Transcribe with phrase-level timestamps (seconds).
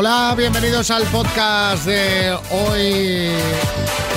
[0.00, 3.32] Hola, bienvenidos al podcast de hoy,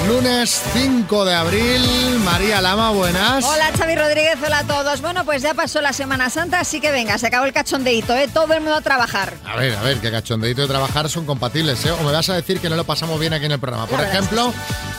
[0.08, 1.82] lunes 5 de abril.
[2.24, 3.44] María Lama, buenas.
[3.44, 5.02] Hola Xavi Rodríguez, hola a todos.
[5.02, 8.30] Bueno, pues ya pasó la Semana Santa, así que venga, se acabó el cachondeito, ¿eh?
[8.32, 9.34] Todo el mundo a trabajar.
[9.44, 11.90] A ver, a ver, que cachondeito de trabajar son compatibles, ¿eh?
[11.90, 13.88] O me vas a decir que no lo pasamos bien aquí en el programa.
[13.88, 14.54] Por ejemplo,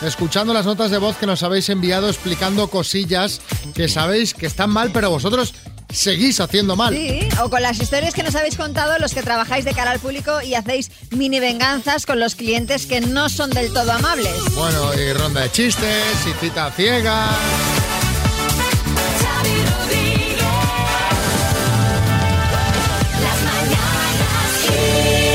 [0.04, 3.40] escuchando las notas de voz que nos habéis enviado explicando cosillas
[3.72, 5.54] que sabéis que están mal, pero vosotros
[5.92, 6.94] seguís haciendo mal.
[6.94, 10.00] Sí, o con las historias que nos habéis contado los que trabajáis de cara al
[10.00, 14.32] público y hacéis mini venganzas con los clientes que no son del todo amables.
[14.54, 17.28] Bueno, y ronda de chistes, y cita ciega.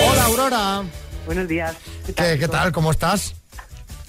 [0.10, 0.84] Hola, Aurora.
[1.26, 1.76] Buenos días.
[2.06, 2.72] ¿Qué, qué tal?
[2.72, 3.36] ¿Cómo estás?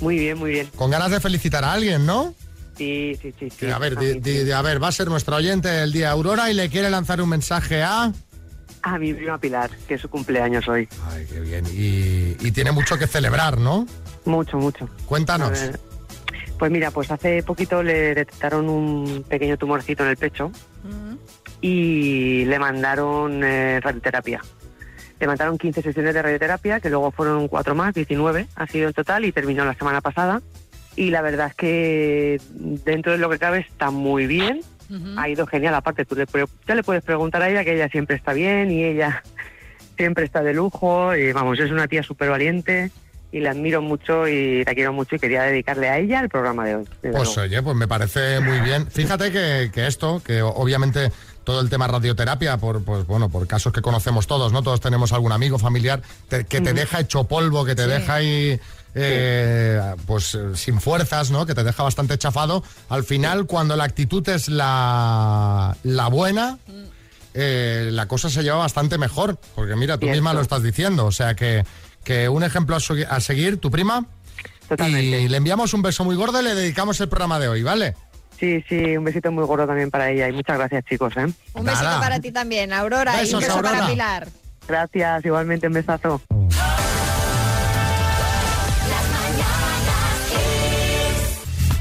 [0.01, 0.71] Muy bien, muy bien.
[0.77, 2.35] Con ganas de felicitar a alguien, ¿no?
[2.79, 3.51] Sí, sí, sí.
[3.51, 3.67] sí.
[3.71, 6.51] A ver, di- di- di- a ver, va a ser nuestro oyente el día Aurora
[6.51, 8.13] y le quiere lanzar un mensaje a...
[8.83, 10.89] a mi prima Pilar, que es su cumpleaños hoy.
[11.11, 11.65] Ay, qué bien.
[11.67, 13.87] Y, y tiene mucho que celebrar, ¿no?
[14.25, 14.89] Mucho, mucho.
[15.07, 15.59] Cuéntanos.
[16.59, 20.51] Pues mira, pues hace poquito le detectaron un pequeño tumorcito en el pecho
[21.61, 24.41] y le mandaron eh, radioterapia.
[25.21, 28.95] Le mandaron 15 sesiones de radioterapia, que luego fueron cuatro más, 19 ha sido en
[28.95, 30.41] total y terminó la semana pasada.
[30.99, 34.61] Y la verdad es que dentro de lo que cabe está muy bien.
[35.19, 35.75] Ha ido genial.
[35.75, 36.27] Aparte, tú le,
[36.67, 39.23] ya le puedes preguntar a ella que ella siempre está bien y ella
[39.97, 41.15] siempre está de lujo.
[41.15, 42.91] Y vamos, es una tía súper valiente
[43.31, 46.65] y la admiro mucho y la quiero mucho y quería dedicarle a ella el programa
[46.65, 46.89] de hoy.
[47.03, 47.41] Pues luego.
[47.43, 48.87] oye, pues me parece muy bien.
[48.91, 51.13] Fíjate que, que esto, que obviamente
[51.45, 54.63] todo el tema radioterapia, por, pues, bueno, por casos que conocemos todos, ¿no?
[54.63, 58.59] Todos tenemos algún amigo familiar te- que te deja hecho polvo, que te deja ahí,
[58.95, 61.47] eh, pues eh, sin fuerzas, ¿no?
[61.47, 62.63] Que te deja bastante chafado.
[62.89, 66.59] Al final, cuando la actitud es la, la buena,
[67.35, 69.39] eh, la cosa se lleva bastante mejor.
[69.55, 70.15] Porque mira, tú Cierto.
[70.17, 71.07] misma lo estás diciendo.
[71.07, 71.65] O sea que,
[72.05, 74.05] que un ejemplo a, segui- a seguir, tu prima.
[74.69, 75.21] Totalmente.
[75.23, 77.95] Y le enviamos un beso muy gordo y le dedicamos el programa de hoy, ¿vale?
[78.39, 81.13] Sí, sí, un besito muy gordo también para ella y muchas gracias chicos.
[81.17, 81.25] ¿eh?
[81.55, 82.01] Un besito Nada.
[82.01, 83.71] para ti también, Aurora, y un beso Aurora.
[83.79, 84.29] para Pilar.
[84.69, 86.21] Gracias, igualmente un besazo.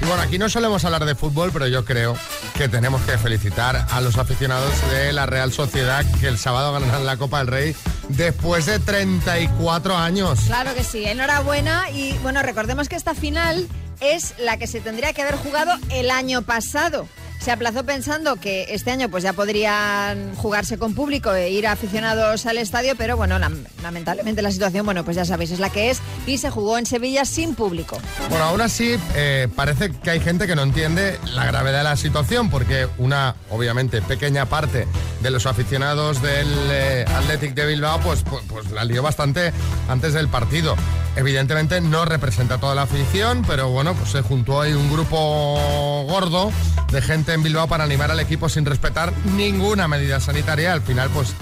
[0.07, 2.15] Bueno, aquí no solemos hablar de fútbol, pero yo creo
[2.55, 7.05] que tenemos que felicitar a los aficionados de la Real Sociedad que el sábado ganaron
[7.05, 7.75] la Copa del Rey
[8.09, 10.39] después de 34 años.
[10.47, 13.67] Claro que sí, enhorabuena y bueno, recordemos que esta final
[13.99, 17.07] es la que se tendría que haber jugado el año pasado.
[17.39, 22.45] Se aplazó pensando que este año pues ya podrían jugarse con público e ir aficionados
[22.45, 25.89] al estadio, pero bueno, lam- lamentablemente la situación, bueno, pues ya sabéis, es la que
[25.89, 27.97] es y se jugó en Sevilla sin público.
[28.29, 31.95] Bueno, aún así eh, parece que hay gente que no entiende la gravedad de la
[31.95, 34.85] situación porque una, obviamente, pequeña parte
[35.21, 39.53] de los aficionados del eh, Athletic de Bilbao pues, pues, pues la lió bastante
[39.87, 40.75] antes del partido.
[41.15, 46.51] Evidentemente no representa toda la afición, pero bueno, pues se juntó ahí un grupo gordo
[46.91, 50.73] de gente en Bilbao para animar al equipo sin respetar ninguna medida sanitaria.
[50.73, 51.33] Al final, pues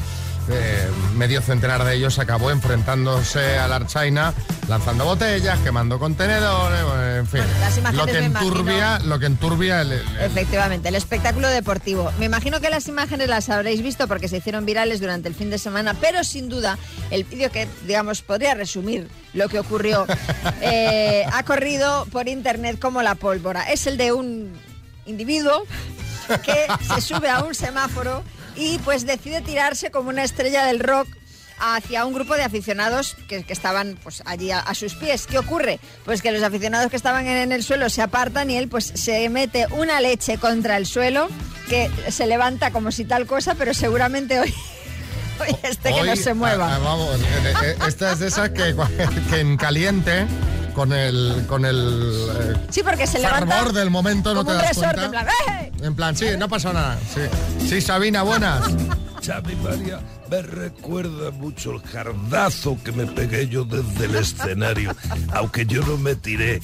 [0.49, 4.31] eh, medio centenar de ellos acabó enfrentándose a la Archaina,
[4.67, 6.81] lanzando botellas, quemando contenedores,
[7.17, 7.41] en fin.
[7.41, 12.11] Bueno, las imágenes lo que enturbia, lo que enturbia el, el- Efectivamente, el espectáculo deportivo.
[12.19, 15.49] Me imagino que las imágenes las habréis visto porque se hicieron virales durante el fin
[15.49, 16.77] de semana, pero sin duda
[17.09, 20.05] el vídeo que, digamos, podría resumir lo que ocurrió
[20.61, 23.63] eh, ha corrido por internet como la pólvora.
[23.71, 24.53] Es el de un
[25.05, 25.65] individuo
[26.43, 28.23] que se sube a un semáforo
[28.55, 31.07] y pues decide tirarse como una estrella del rock
[31.59, 35.27] hacia un grupo de aficionados que, estaban pues allí a, a sus pies.
[35.27, 35.79] ¿Qué ocurre?
[36.03, 38.85] Pues que los aficionados que estaban en, en el suelo se apartan y él pues
[38.85, 41.27] se mete una leche contra el suelo
[41.69, 44.53] que se levanta como si tal cosa, pero seguramente hoy,
[45.39, 46.73] hoy este que no se mueva.
[46.73, 48.75] ah, ah, vamos, eh, eh, esta es de esas que,
[49.29, 50.25] que en caliente,
[50.73, 54.67] con el, con el eh, Sí, porque se levanta del momento, no te un das
[54.69, 55.05] resorte, cuenta.
[55.05, 55.71] en plan, ¡eh!
[55.81, 56.97] En plan, sí, no pasa nada.
[57.13, 57.21] Sí,
[57.67, 58.65] sí Sabina, buenas.
[59.25, 59.99] Xavi María
[60.29, 64.95] me recuerda mucho el jardazo que me pegué yo desde el escenario,
[65.33, 66.61] aunque yo no me tiré.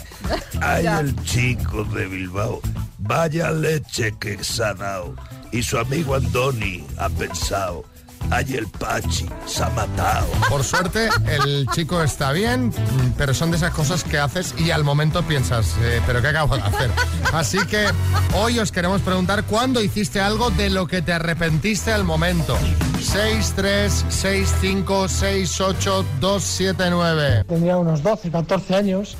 [0.61, 0.99] Ay, Ya.
[0.99, 2.61] el chico de Bilbao,
[2.99, 5.15] vaya leche que se ha dado.
[5.51, 7.83] Y su amigo Andoni ha pensado,
[8.29, 10.27] ay, el Pachi se ha matado.
[10.49, 12.73] Por suerte, el chico está bien,
[13.17, 16.55] pero son de esas cosas que haces y al momento piensas, eh, ¿pero qué acabo
[16.55, 16.91] de hacer?
[17.33, 17.87] Así que
[18.35, 22.57] hoy os queremos preguntar cuándo hiciste algo de lo que te arrepentiste al momento.
[23.01, 27.43] 6, 3, 6, 5, 6, 8, 2, 7, 9.
[27.47, 29.17] Tendría unos 12, 14 años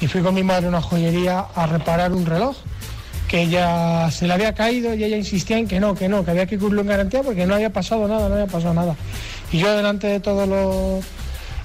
[0.00, 2.56] y fui con mi madre a una joyería a reparar un reloj
[3.32, 6.32] que ella se le había caído y ella insistía en que no, que no, que
[6.32, 8.94] había que cubrirlo en garantía porque no había pasado nada, no había pasado nada.
[9.50, 11.02] Y yo delante de todos los,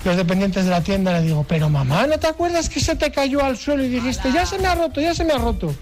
[0.06, 3.12] los dependientes de la tienda le digo, pero mamá, ¿no te acuerdas que se te
[3.12, 5.76] cayó al suelo y dijiste, ya se me ha roto, ya se me ha roto?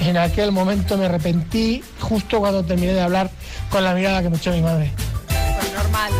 [0.00, 3.28] En aquel momento me arrepentí justo cuando terminé de hablar
[3.68, 4.90] con la mirada que me echó mi madre.
[5.26, 6.10] Pues normal.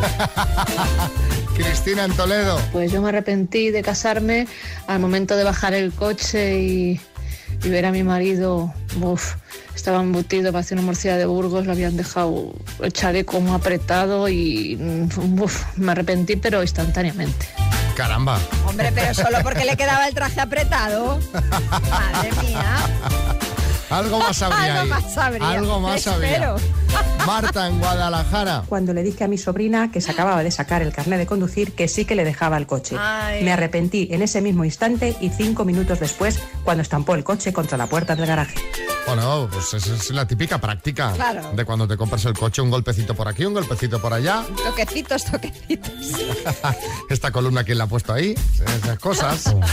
[1.56, 2.60] Cristina en Toledo.
[2.72, 4.46] Pues yo me arrepentí de casarme
[4.86, 7.00] al momento de bajar el coche y,
[7.62, 9.34] y ver a mi marido, uf,
[9.74, 14.76] estaba embutido, parecía una morcilla de Burgos, le habían dejado el chaleco muy apretado y
[14.76, 17.48] mm, uf, me arrepentí, pero instantáneamente.
[17.96, 18.38] Caramba.
[18.66, 21.18] Hombre, pero solo porque le quedaba el traje apretado.
[21.90, 22.76] Madre mía.
[23.90, 25.02] Algo más habría Algo ahí.
[25.02, 25.50] más habría.
[25.50, 26.30] Algo más habría.
[26.32, 26.56] Espero.
[27.26, 28.64] Marta en Guadalajara.
[28.68, 31.72] Cuando le dije a mi sobrina que se acababa de sacar el carnet de conducir
[31.72, 32.96] que sí que le dejaba el coche.
[32.98, 33.44] Ay.
[33.44, 37.76] Me arrepentí en ese mismo instante y cinco minutos después cuando estampó el coche contra
[37.78, 38.54] la puerta del garaje.
[39.06, 41.52] Bueno, pues esa es la típica práctica Claro.
[41.54, 44.44] de cuando te compras el coche, un golpecito por aquí, un golpecito por allá.
[44.64, 45.90] Toquecitos, toquecitos.
[47.08, 48.34] Esta columna, ¿quién la ha puesto ahí?
[48.82, 49.54] Esas cosas.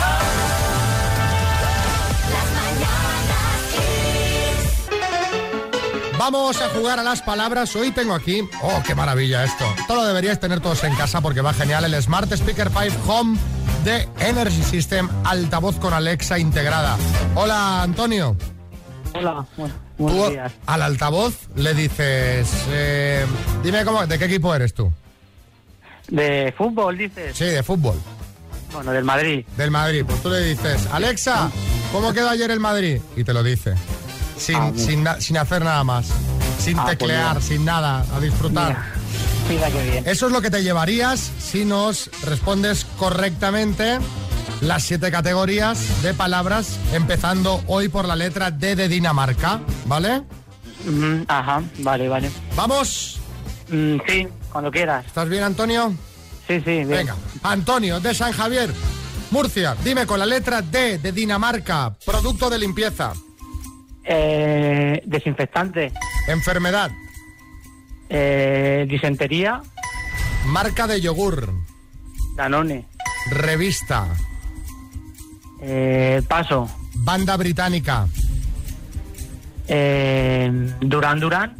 [6.17, 7.75] Vamos a jugar a las palabras.
[7.75, 8.41] Hoy tengo aquí.
[8.63, 9.65] Oh, qué maravilla esto.
[9.87, 13.37] Todo lo deberíais tener todos en casa porque va genial el Smart Speaker 5 Home
[13.83, 16.97] de Energy System, altavoz con Alexa integrada.
[17.35, 18.35] Hola, Antonio.
[19.13, 20.51] Hola, bueno, Tú buenos días.
[20.65, 23.25] al altavoz le dices, eh,
[23.63, 24.91] dime cómo, de qué equipo eres tú.
[26.07, 27.35] ¿De fútbol dices?
[27.37, 27.99] Sí, de fútbol.
[28.73, 29.45] Bueno, del Madrid.
[29.55, 30.03] Del Madrid.
[30.05, 31.49] Pues tú le dices, Alexa,
[31.91, 32.99] ¿cómo quedó ayer el Madrid?
[33.15, 33.73] Y te lo dice.
[34.37, 36.07] Sin, Ah, sin, sin hacer nada más.
[36.59, 38.69] Sin Ah, pues teclear, sin nada, a disfrutar.
[39.49, 40.03] Mira, mira qué bien.
[40.07, 43.99] Eso es lo que te llevarías si nos respondes correctamente
[44.61, 50.23] las siete categorías de palabras, empezando hoy por la letra D de Dinamarca, ¿vale?
[51.27, 52.31] Ajá, vale, vale.
[52.55, 53.19] Vamos.
[53.69, 55.05] Mm, sí, cuando quieras.
[55.05, 55.93] ¿Estás bien, Antonio?
[56.47, 56.87] Sí, sí, bien.
[56.89, 58.71] Venga, Antonio de San Javier,
[59.31, 63.13] Murcia, dime con la letra D de Dinamarca, producto de limpieza,
[64.07, 65.91] Eh, desinfectante.
[66.27, 66.91] enfermedad,
[68.09, 69.61] Eh, disentería.
[70.45, 71.51] marca de yogur,
[72.35, 72.85] Danone.
[73.31, 74.07] revista,
[75.61, 76.69] Eh, paso.
[76.95, 78.07] banda británica,
[79.67, 81.55] Eh, Durán Durán.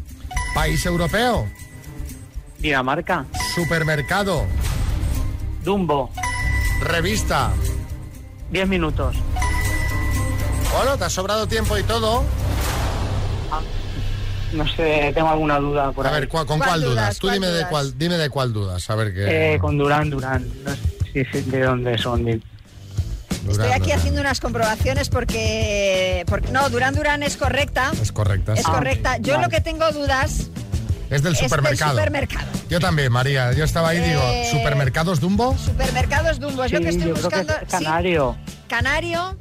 [0.54, 1.48] país europeo,
[2.58, 3.26] Dinamarca.
[3.54, 4.46] supermercado,
[5.64, 6.10] Dumbo.
[6.80, 7.50] revista.
[8.50, 9.16] Diez minutos.
[10.76, 12.24] Bueno, te ha sobrado tiempo y todo.
[14.52, 16.20] No sé, tengo alguna duda por A ahí.
[16.20, 16.94] ver, ¿cuál- ¿con ¿Cuál cuál, dudas?
[16.94, 17.18] dudas?
[17.18, 19.54] Tú ¿Cuál dime de cuál, dime de cuál dudas, a ver qué.
[19.54, 20.46] Eh, con Durán Durán.
[20.64, 20.70] No
[21.12, 22.24] sé si- de dónde son.
[22.24, 22.40] de-
[23.48, 23.98] Estoy aquí Durán.
[23.98, 27.90] haciendo unas comprobaciones porque, porque no, Durán Durán es correcta.
[28.00, 28.54] Es correcta.
[28.54, 29.16] Es correcta.
[29.18, 29.44] Yo vale.
[29.44, 30.50] lo que tengo dudas
[31.10, 31.92] Es del es del supermercado.
[31.92, 32.46] supermercado.
[32.68, 33.52] Yo también, María.
[33.52, 35.56] Yo estaba ahí y digo, Eh, ¿supermercados Dumbo?
[35.58, 37.54] Supermercados Dumbo, es lo que estoy yo creo que buscando.
[37.78, 37.84] Sí,
[38.68, 39.36] Canario.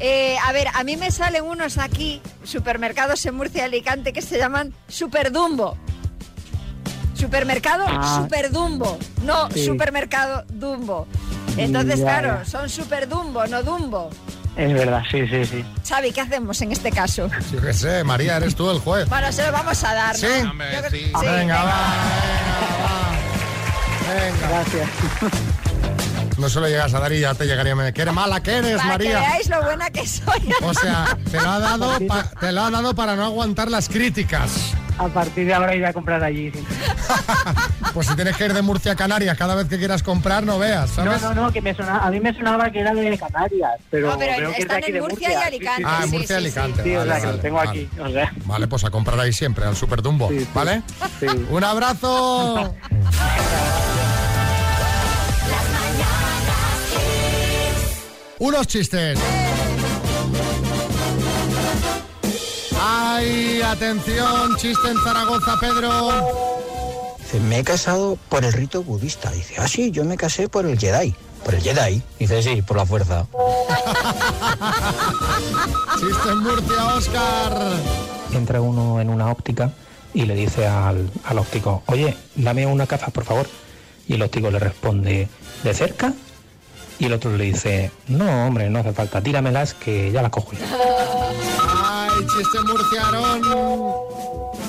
[0.00, 4.22] Eh, a ver, a mí me salen unos aquí, supermercados en Murcia y Alicante, que
[4.22, 5.76] se llaman Superdumbo.
[7.14, 8.20] Supermercado Ah.
[8.22, 9.64] Superdumbo, no Sí.
[9.66, 11.08] supermercado Dumbo.
[11.56, 12.44] Entonces, Ya, claro, ya.
[12.48, 14.10] son Superdumbo, no Dumbo.
[14.56, 15.64] Es verdad, sí, sí, sí.
[15.88, 17.28] Xavi, ¿qué hacemos en este caso?
[17.52, 19.08] Yo qué sé, María, eres tú el juez.
[19.08, 20.20] Bueno, se lo vamos a dar, ¿no?
[20.20, 20.26] Sí.
[20.26, 21.12] Yo sí.
[21.12, 21.64] venga, venga.
[21.64, 21.92] va,
[24.14, 24.58] venga, va.
[24.64, 24.88] Gracias.
[26.38, 27.74] No se lo llegas a dar y ya te llegaría.
[27.74, 29.18] me- ¿Qué mala que eres, Para que María?
[29.20, 30.54] veáis lo buena que soy.
[30.62, 33.88] O sea, te lo, ha dado pa- te lo ha dado para no aguantar las
[33.88, 34.72] críticas.
[34.98, 36.50] A partir de ahora iré a comprar allí.
[36.52, 36.64] sí.
[37.94, 40.58] Pues si tienes que ir de Murcia a Canarias cada vez que quieras comprar, no
[40.58, 41.22] veas, No, ¿sabes?
[41.22, 44.18] no, no, que me sonaba, a mí me sonaba que era de Canarias, pero, No,
[44.18, 45.82] pero veo que es de están aquí en de Murcia y Alicante.
[45.86, 46.82] Ah, Sí, Murcia sí, y Alicante.
[46.84, 47.70] Sí, o vale, sea, que vale, lo tengo vale.
[47.70, 48.32] aquí, o sea.
[48.44, 50.48] Vale, pues a comprar ahí siempre, al Super Dumbo, Sí, sí.
[50.54, 50.82] ¿vale?
[51.18, 51.26] Sí.
[51.50, 52.74] Un abrazo.
[58.38, 59.18] Unos chistes.
[62.80, 64.56] ¡Ay, atención!
[64.56, 67.16] Chiste en Zaragoza, Pedro.
[67.18, 69.32] Dice, me he casado por el rito budista.
[69.32, 71.14] Dice, ah, sí, yo me casé por el Jedi.
[71.44, 72.00] ¿Por el Jedi?
[72.18, 73.26] Dice, sí, por la fuerza.
[75.98, 77.72] Chiste en Murcia, Oscar.
[78.34, 79.72] entra uno en una óptica
[80.14, 83.48] y le dice al, al óptico, oye, dame una gafas, por favor.
[84.06, 85.28] Y el óptico le responde,
[85.64, 86.12] ¿de cerca?
[86.98, 90.52] Y el otro le dice, no, hombre, no hace falta, tíramelas que ya las cojo
[90.52, 90.64] yo.
[91.84, 93.42] ¡Ay, chiste en Murcia, Aarón!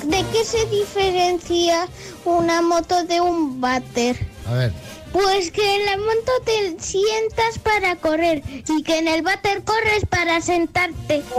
[0.04, 1.88] ¿De qué se diferencia
[2.24, 4.16] una moto de un váter?
[4.46, 4.72] A ver.
[5.12, 10.06] Pues que en la moto te sientas para correr y que en el váter corres
[10.08, 11.24] para sentarte.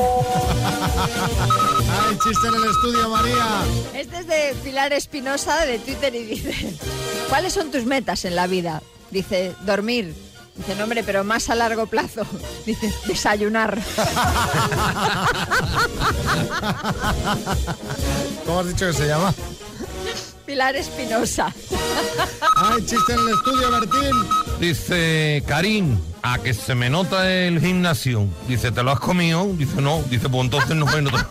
[1.91, 3.63] ¡Ay, chiste en el estudio, María!
[3.93, 6.77] Este es de Pilar Espinosa de Twitter y dice,
[7.29, 8.83] ¿cuáles son tus metas en la vida?
[9.09, 10.13] Dice, dormir.
[10.61, 12.21] Dice, no, hombre, pero más a largo plazo.
[12.67, 13.79] Dice, desayunar.
[18.45, 19.33] ¿Cómo has dicho que se llama?
[20.45, 21.51] Pilar Espinosa.
[22.57, 24.11] Ay, chiste en el estudio, Martín.
[24.59, 28.27] Dice Karim, a que se me nota el gimnasio.
[28.47, 29.47] Dice, ¿te lo has comido?
[29.53, 30.03] Dice, no.
[30.11, 31.27] Dice, pues entonces no me nota.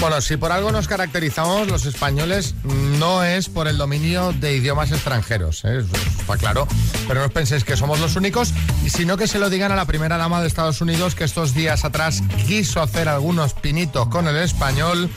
[0.00, 2.54] Bueno, si por algo nos caracterizamos los españoles,
[2.98, 5.84] no es por el dominio de idiomas extranjeros, ¿eh?
[6.20, 6.68] Está claro.
[7.08, 8.52] Pero no penséis que somos los únicos,
[8.84, 11.52] y sino que se lo digan a la primera dama de Estados Unidos, que estos
[11.52, 15.10] días atrás quiso hacer algunos pinitos con el español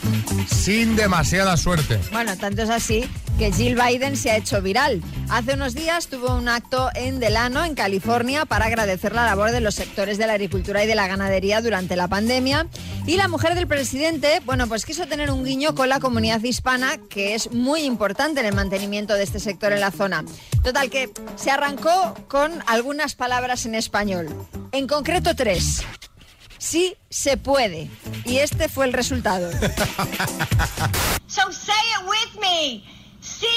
[0.47, 2.00] sin demasiada suerte.
[2.11, 3.07] Bueno, tanto es así
[3.41, 5.01] que Jill Biden se ha hecho viral.
[5.31, 9.62] Hace unos días tuvo un acto en Delano, en California, para agradecer la labor de
[9.62, 12.67] los sectores de la agricultura y de la ganadería durante la pandemia.
[13.07, 17.00] Y la mujer del presidente, bueno, pues quiso tener un guiño con la comunidad hispana,
[17.10, 20.24] que es muy importante en el mantenimiento de este sector en la zona.
[20.63, 24.29] Total, que se arrancó con algunas palabras en español.
[24.71, 25.81] En concreto, tres.
[26.60, 27.89] Sí se puede.
[28.24, 29.50] Y este fue el resultado.
[31.25, 33.00] So say it with me.
[33.21, 33.47] Sí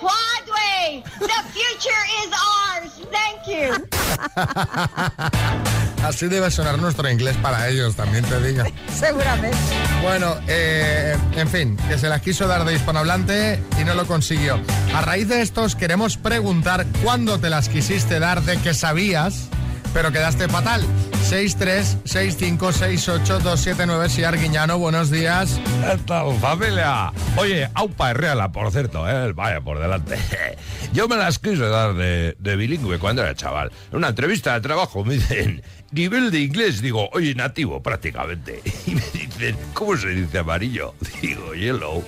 [0.00, 1.02] puede.
[1.20, 2.92] The future is ours.
[3.10, 3.86] Thank you.
[6.06, 8.64] Así debe sonar nuestro inglés para ellos, también te digo.
[8.98, 9.56] Seguramente.
[10.02, 14.58] Bueno, eh, en fin, que se las quiso dar de hispanohablante y no lo consiguió.
[14.94, 19.48] A raíz de estos queremos preguntar cuándo te las quisiste dar de que sabías,
[19.92, 20.86] pero quedaste fatal.
[21.30, 25.60] 636568279, si Arguiñano, buenos días.
[25.80, 27.12] ¿Qué tal, familia?
[27.36, 29.32] Oye, aupa reala, por cierto, ¿eh?
[29.32, 30.16] vaya por delante.
[30.92, 33.70] Yo me las quise dar de, de bilingüe cuando era chaval.
[33.92, 38.60] En una entrevista de trabajo me dicen, nivel de inglés, digo, oye, nativo prácticamente.
[38.88, 40.96] Y me dicen, ¿cómo se dice amarillo?
[41.22, 42.02] Digo, yellow.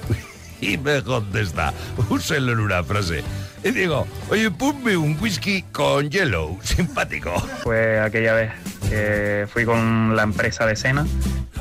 [0.60, 1.72] Y me contesta,
[2.08, 3.22] úselo en una frase.
[3.62, 7.38] Y digo, oye, ponme un whisky con yellow, simpático.
[7.62, 8.50] Fue aquella vez
[8.92, 11.06] que fui con la empresa de cena,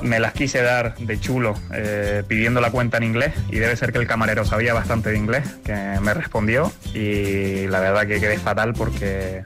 [0.01, 3.93] me las quise dar de chulo eh, pidiendo la cuenta en inglés y debe ser
[3.93, 8.37] que el camarero sabía bastante de inglés, que me respondió y la verdad que quedé
[8.37, 9.45] fatal porque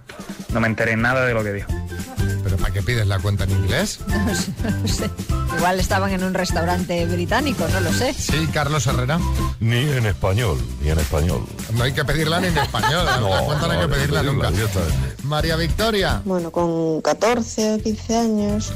[0.52, 1.72] no me enteré nada de lo que dijo.
[2.44, 4.00] ¿Pero para qué pides la cuenta en inglés?
[4.08, 4.52] No sé,
[4.82, 5.10] no sé.
[5.58, 8.14] Igual estaban en un restaurante británico, no lo sé.
[8.14, 9.20] Sí, Carlos Herrera.
[9.60, 11.46] Ni en español, ni en español.
[11.74, 13.22] No hay que pedirla ni en español, ¿eh?
[13.22, 14.52] la cuenta no hay que pedirla nunca.
[15.24, 16.22] María Victoria.
[16.24, 18.74] Bueno, con 14 o 15 años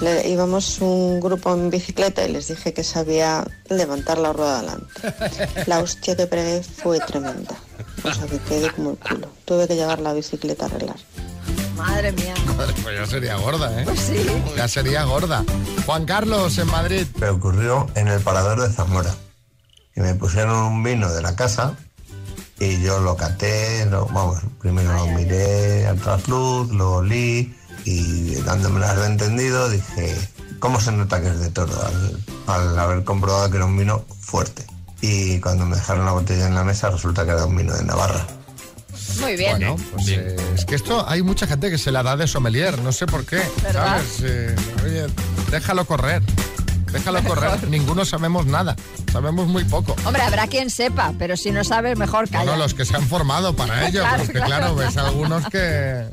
[0.00, 4.86] le- íbamos un grupo en bicicleta y les dije que sabía levantar la rueda adelante.
[5.66, 7.56] La hostia que pegué fue tremenda.
[8.02, 9.28] O sea que quedé como el culo.
[9.44, 10.96] Tuve que llevar la bicicleta a arreglar.
[11.76, 12.34] Madre mía.
[12.82, 13.84] Pues ya sería gorda, ¿eh?
[13.84, 14.26] Pues sí.
[14.56, 15.44] Ya sería gorda.
[15.86, 17.06] Juan Carlos, en Madrid.
[17.18, 19.14] Me ocurrió en el parador de Zamora.
[19.96, 21.76] Y me pusieron un vino de la casa
[22.58, 28.80] y yo lo caté, lo- vamos, primero lo miré al trasluz, lo olí y dándome
[28.80, 30.16] las de entendido dije,
[30.58, 31.72] ¿cómo se nota que es de toro?
[31.84, 34.64] Al, al haber comprobado que era un vino fuerte.
[35.00, 37.84] Y cuando me dejaron la botella en la mesa resulta que era un vino de
[37.84, 38.26] Navarra.
[39.20, 39.58] Muy bien.
[39.58, 42.80] Bueno, pues eh, es que esto hay mucha gente que se la da de sommelier,
[42.80, 43.42] no sé por qué.
[43.62, 43.98] ¿Verdad?
[43.98, 44.20] ¿Sabes?
[44.22, 45.06] Eh, oye,
[45.50, 46.22] déjalo correr.
[46.90, 47.68] Déjalo correr.
[47.68, 48.76] Ninguno sabemos nada.
[49.12, 49.94] Sabemos muy poco.
[50.04, 52.44] Hombre, habrá quien sepa, pero si no sabes, mejor calla.
[52.44, 54.46] Bueno, los que se han formado para ello, Claro, porque claro.
[54.46, 56.06] claro, ves algunos que...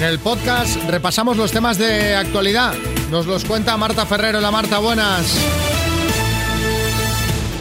[0.00, 2.72] En el podcast repasamos los temas de actualidad.
[3.10, 4.40] Nos los cuenta Marta Ferrero.
[4.40, 5.69] La Marta, buenas.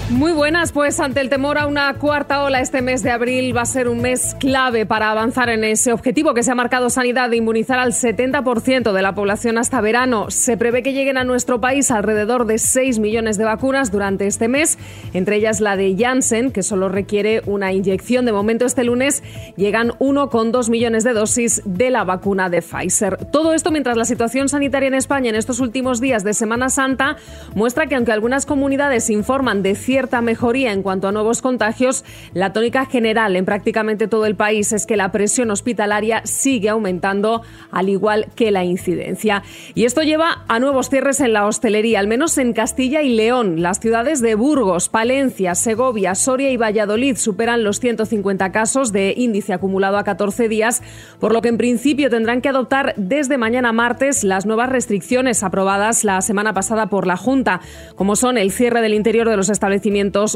[0.09, 3.61] Muy buenas, pues ante el temor a una cuarta ola este mes de abril va
[3.61, 7.29] a ser un mes clave para avanzar en ese objetivo que se ha marcado Sanidad
[7.29, 10.31] de inmunizar al 70% de la población hasta verano.
[10.31, 14.47] Se prevé que lleguen a nuestro país alrededor de 6 millones de vacunas durante este
[14.47, 14.79] mes,
[15.13, 18.25] entre ellas la de Janssen, que solo requiere una inyección.
[18.25, 19.21] De momento este lunes
[19.57, 23.25] llegan 1,2 millones de dosis de la vacuna de Pfizer.
[23.25, 27.15] Todo esto mientras la situación sanitaria en España en estos últimos días de Semana Santa
[27.53, 32.53] muestra que aunque algunas comunidades informan de cierta mejoría en cuanto a nuevos contagios, la
[32.53, 37.89] tónica general en prácticamente todo el país es que la presión hospitalaria sigue aumentando, al
[37.89, 39.43] igual que la incidencia.
[39.75, 43.61] Y esto lleva a nuevos cierres en la hostelería, al menos en Castilla y León.
[43.61, 49.51] Las ciudades de Burgos, Palencia, Segovia, Soria y Valladolid superan los 150 casos de índice
[49.51, 50.81] acumulado a 14 días,
[51.19, 56.05] por lo que en principio tendrán que adoptar desde mañana martes las nuevas restricciones aprobadas
[56.05, 57.59] la semana pasada por la Junta,
[57.97, 59.88] como son el cierre del interior de los establecimientos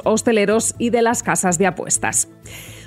[0.03, 2.27] hosteleros y de las casas de apuestas.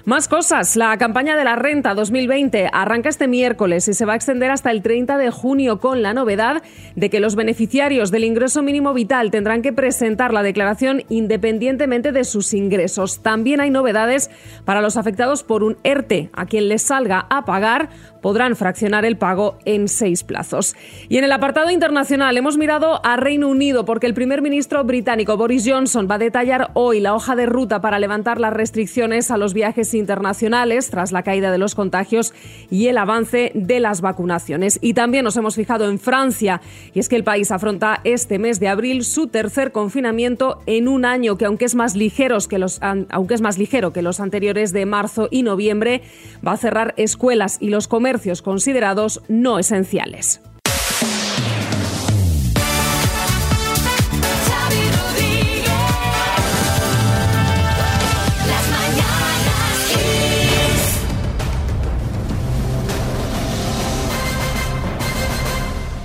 [0.07, 0.77] Más cosas.
[0.77, 4.71] La campaña de la renta 2020 arranca este miércoles y se va a extender hasta
[4.71, 6.63] el 30 de junio con la novedad
[6.95, 12.23] de que los beneficiarios del ingreso mínimo vital tendrán que presentar la declaración independientemente de
[12.23, 13.21] sus ingresos.
[13.21, 14.31] También hay novedades
[14.65, 16.31] para los afectados por un ERTE.
[16.35, 17.89] A quien les salga a pagar
[18.27, 20.75] podrán fraccionar el pago en seis plazos.
[21.09, 25.37] Y en el apartado internacional hemos mirado a Reino Unido porque el primer ministro británico
[25.37, 29.37] Boris Johnson va a detallar hoy la hoja de ruta para levantar las restricciones a
[29.37, 32.35] los viajes internacionales tras la caída de los contagios
[32.69, 34.81] y el avance de las vacunaciones.
[34.83, 36.61] Y también nos hemos fijado en Francia
[36.95, 41.05] y es que el país afronta este mes de abril su tercer confinamiento en un
[41.05, 44.73] año que aunque es más ligeros que los aunque es más ligero que los anteriores
[44.73, 46.03] de marzo y noviembre,
[46.45, 50.41] va a cerrar escuelas y los comercios considerados no esenciales.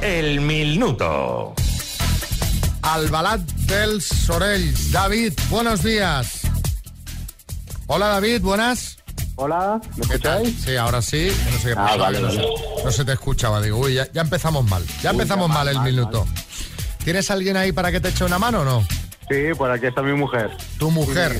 [0.01, 1.53] El minuto.
[2.81, 4.91] Albalat del Sorells.
[4.91, 6.41] David, buenos días.
[7.87, 9.00] Hola David, buenas.
[9.35, 10.61] Hola, ¿me escucháis?
[10.63, 11.31] Sí, ahora sí.
[11.51, 12.43] No sé qué Ah, vale, no, se-
[12.85, 13.61] no se te escuchaba.
[13.61, 14.83] Digo, uy, ya, ya empezamos mal.
[15.01, 16.27] Ya Uy, empezamos ya mal mal, el mal, minuto.
[17.03, 18.85] ¿Tienes alguien ahí para que te eche una mano o no?
[19.29, 20.51] Sí, por aquí está mi mujer.
[20.77, 21.39] Tu mujer.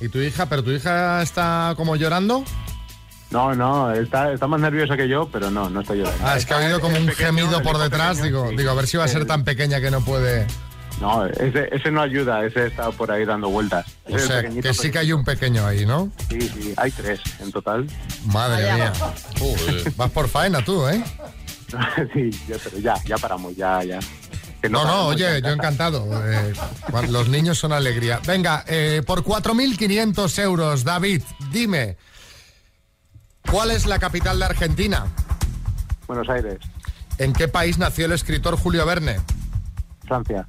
[0.00, 0.46] ¿Y tu hija?
[0.46, 2.44] ¿Pero tu hija está como llorando?
[3.30, 6.26] No, no, está, está más nerviosa que yo, pero no, no estoy llorando.
[6.26, 8.22] Ah, es que ha habido como un gemido por detrás.
[8.22, 10.46] Digo, digo, a ver si va a ser tan pequeña que no puede.
[11.00, 13.86] No, ese, ese no ayuda, ese está por ahí dando vueltas.
[14.06, 16.10] Ese O sea, que sí que hay un pequeño ahí, ¿no?
[16.28, 17.86] Sí, sí, hay tres en total.
[18.26, 18.92] Madre mía.
[19.96, 21.02] Vas por faena tú, ¿eh?
[22.12, 24.00] sí, ya, pero ya, ya paramos, ya, ya.
[24.60, 26.04] Que No, no, oye, yo encantado.
[26.28, 26.52] Eh,
[27.10, 28.20] los niños son alegría.
[28.26, 31.22] Venga, eh, por 4.500 euros, David,
[31.52, 31.96] dime,
[33.48, 35.06] ¿cuál es la capital de Argentina?
[36.08, 36.58] Buenos Aires,
[37.18, 39.20] ¿En qué país nació el escritor Julio Verne?
[40.06, 40.46] Francia,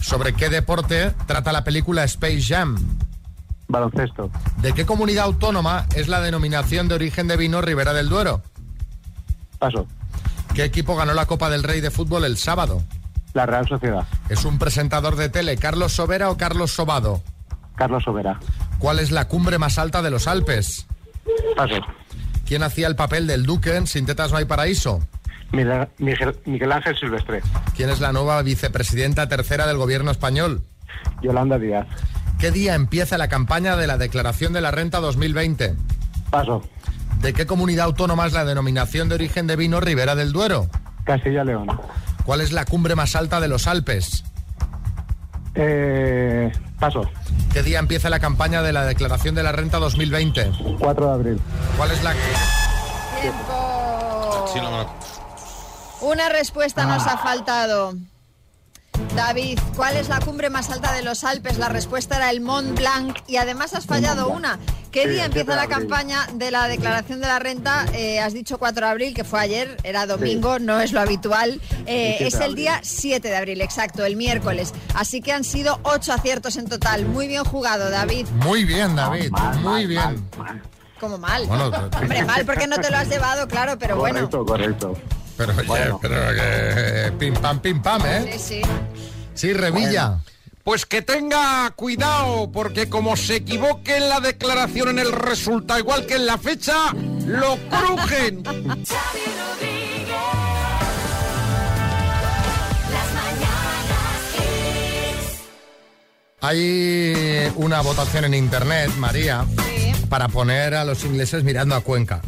[0.00, 2.76] ¿Sobre qué deporte trata la película Space Jam?
[3.68, 8.42] baloncesto, ¿De qué comunidad autónoma es la denominación de origen de vino Ribera del Duero?
[9.58, 9.86] paso,
[10.54, 12.82] ¿Qué equipo ganó la Copa del Rey de fútbol el sábado?
[13.34, 17.22] la Real Sociedad, ¿Es un presentador de tele Carlos Sobera o Carlos Sobado?
[17.74, 18.38] Carlos Sobera,
[18.78, 20.86] ¿Cuál es la cumbre más alta de los Alpes?
[21.56, 21.74] paso,
[22.46, 25.00] ¿Quién hacía el papel del Duque en Sin tetas no hay paraíso?
[25.52, 27.42] Miguel, Ángel Silvestre,
[27.76, 30.62] ¿Quién es la nueva vicepresidenta tercera del gobierno español?
[31.22, 31.86] Yolanda Díaz,
[32.38, 35.74] ¿Qué día empieza la campaña de la declaración de la renta 2020?
[36.30, 36.62] paso,
[37.20, 40.68] ¿De qué comunidad autónoma es la denominación de origen de vino Ribera del Duero?
[41.04, 41.66] Castilla León,
[42.24, 44.24] ¿Cuál es la cumbre más alta de los Alpes?
[45.54, 47.08] eh, paso,
[47.52, 50.50] ¿Qué día empieza la campaña de la declaración de la renta 2020?
[50.78, 51.40] 4 de abril.
[51.78, 52.12] ¿Cuál es la
[53.22, 54.50] Tiempo.
[54.52, 54.86] Sí, no, no.
[56.00, 57.94] Una respuesta nos ha faltado.
[59.14, 61.58] David, ¿cuál es la cumbre más alta de los Alpes?
[61.58, 64.58] La respuesta era el Mont Blanc y además has fallado una.
[64.90, 67.84] ¿Qué Sí, día el 7 empieza la campaña de la declaración de la renta?
[67.92, 71.60] Eh, has dicho 4 de abril, que fue ayer, era domingo, no es lo habitual.
[71.86, 74.72] Eh, El 7 es el día 7 de abril, exacto, el miércoles.
[74.94, 77.04] Así que han sido 8 aciertos en total.
[77.04, 78.26] Muy bien jugado, David.
[78.28, 79.30] Muy bien, David,
[79.62, 80.26] muy bien.
[80.98, 81.46] Como mal.
[81.46, 81.66] Bueno,
[82.00, 84.30] Hombre, mal porque no te lo has llevado, claro, pero bueno.
[84.30, 84.94] Correcto, correcto.
[85.36, 88.30] Pero, oye, pero que pim pam, pim pam, ¿eh?
[88.32, 88.62] Sí, sí.
[89.34, 90.20] Sí, Revilla.
[90.64, 96.06] Pues que tenga cuidado, porque como se equivoque en la declaración en el resultado igual
[96.06, 96.92] que en la fecha,
[97.26, 98.42] lo crujen.
[106.40, 109.44] Hay una votación en internet, María,
[110.08, 112.20] para poner a los ingleses mirando a Cuenca.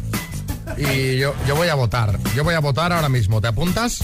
[0.77, 2.17] Y yo, yo voy a votar.
[2.35, 3.41] Yo voy a votar ahora mismo.
[3.41, 3.99] ¿Te apuntas?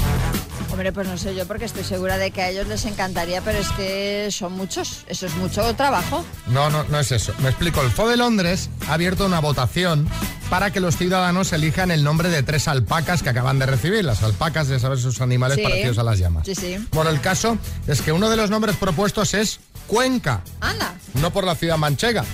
[0.71, 3.60] Hombre, pues no sé yo porque estoy segura de que a ellos les encantaría, pero
[3.60, 6.25] es que son muchos, eso es mucho trabajo.
[6.47, 7.34] No, no, no es eso.
[7.39, 7.82] Me explico.
[7.82, 10.10] El FO de Londres ha abierto una votación
[10.49, 14.04] para que los ciudadanos elijan el nombre de tres alpacas que acaban de recibir.
[14.04, 15.63] Las alpacas, ya sabes, esos animales Sí.
[15.63, 16.45] parecidos a las llamas.
[16.45, 16.75] Sí, sí.
[16.91, 21.43] Bueno, el caso es que uno de los nombres propuestos es Cuenca, Anda, no por
[21.45, 22.25] la ciudad manchega,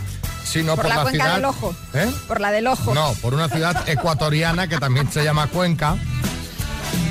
[0.44, 1.36] sino por, por, la, ciudad.
[1.36, 1.76] del ojo.
[1.94, 2.12] ¿Eh?
[2.28, 2.94] Por la del ojo.
[2.94, 5.96] No, por una ciudad ecuatoriana que también se llama Cuenca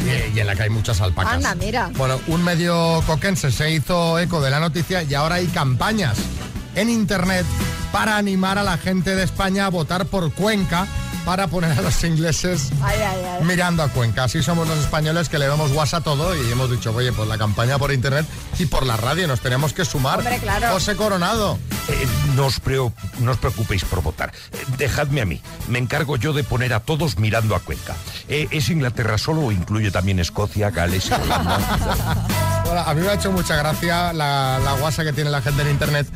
[0.05, 1.35] y, y en la que hay muchas alpacas.
[1.35, 1.91] Anda, mira.
[1.97, 6.17] Bueno, un medio coquense se hizo eco de la noticia y ahora hay campañas
[6.75, 7.47] en internet
[7.93, 10.87] para animar a la gente de España a votar por Cuenca
[11.25, 13.45] para poner a los ingleses Ay, ay, ay.
[13.45, 14.25] mirando a Cuenca.
[14.25, 17.29] Así somos los españoles que le damos guasa a todo y hemos dicho, oye, pues
[17.29, 18.27] la campaña por internet
[18.59, 20.19] y por la radio nos tenemos que sumar.
[20.19, 20.69] Hombre, claro.
[20.73, 21.59] José Coronado.
[21.89, 22.07] Eh,
[22.37, 24.33] no, os preo- no os preocupéis por votar.
[24.53, 25.41] Eh, dejadme a mí.
[25.69, 27.95] Me encargo yo de poner a todos mirando a Cuenca.
[28.29, 32.27] Eh, ¿Es Inglaterra solo o incluye también Escocia, Gales y Holanda?
[32.71, 35.63] Bueno, a mí me ha hecho mucha gracia la, la guasa que tiene la gente
[35.63, 36.07] en internet.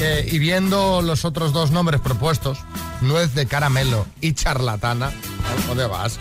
[0.00, 2.58] Eh, y viendo los otros dos nombres propuestos,
[3.02, 6.18] nuez de caramelo y charlatana, ¿a ¿dónde vas?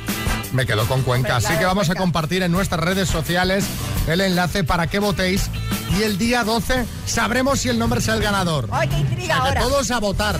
[0.51, 1.37] Me quedo con Cuenca.
[1.37, 3.65] Así que vamos a compartir en nuestras redes sociales
[4.07, 5.49] el enlace para que votéis.
[5.97, 8.67] Y el día 12 sabremos si el nombre es el ganador.
[8.71, 9.61] ¡Ay, qué intriga que ahora!
[9.61, 10.39] todos a votar.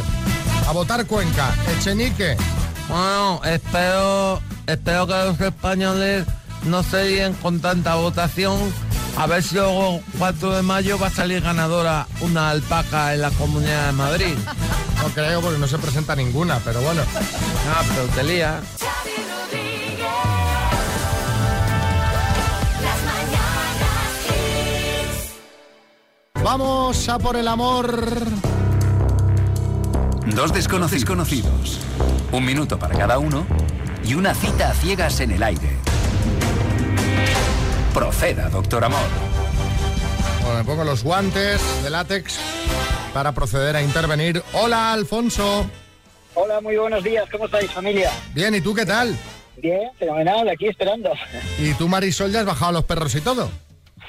[0.68, 1.54] A votar Cuenca.
[1.78, 2.38] Echenique.
[2.88, 6.26] Bueno, espero, espero que los españoles
[6.66, 8.58] no se líen con tanta votación.
[9.18, 13.32] A ver si luego 4 de mayo va a salir ganadora una alpaca en la
[13.32, 14.36] Comunidad de Madrid.
[15.02, 17.02] No creo porque no se presenta ninguna, pero bueno.
[17.74, 18.62] Ah, pero te lía.
[26.44, 28.04] Vamos a por el amor.
[30.36, 31.80] Dos desconocidos conocidos.
[32.32, 33.46] Un minuto para cada uno
[34.04, 35.78] y una cita a ciegas en el aire.
[37.94, 39.00] Proceda, doctor Amor.
[40.44, 42.40] Bueno, me pongo los guantes de látex
[43.14, 44.44] para proceder a intervenir.
[44.54, 45.70] Hola, Alfonso.
[46.36, 47.28] Hola, muy buenos días.
[47.32, 48.12] ¿Cómo estáis, familia?
[48.34, 49.16] Bien, ¿y tú qué tal?
[49.58, 51.12] Bien, fenomenal, aquí esperando.
[51.58, 53.50] ¿Y tú, Marisol, ya has bajado los perros y todo?